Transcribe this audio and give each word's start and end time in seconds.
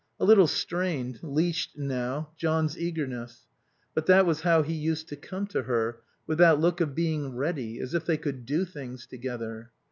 A 0.19 0.25
little 0.25 0.47
strained, 0.47 1.19
leashed 1.21 1.77
now, 1.77 2.31
John's 2.35 2.75
eagerness. 2.75 3.45
But 3.93 4.07
that 4.07 4.25
was 4.25 4.41
how 4.41 4.63
he 4.63 4.73
used 4.73 5.07
to 5.09 5.15
come 5.15 5.45
to 5.49 5.61
her, 5.61 6.01
with 6.25 6.39
that 6.39 6.59
look 6.59 6.81
of 6.81 6.95
being 6.95 7.35
ready, 7.35 7.79
as 7.79 7.93
if 7.93 8.05
they 8.07 8.17
could 8.17 8.47
do 8.47 8.65
things 8.65 9.05
together. 9.05 9.69